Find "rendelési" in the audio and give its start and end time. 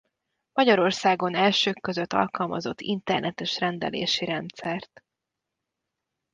3.59-4.25